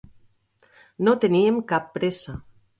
[1.09, 2.39] No teníem cap pressa.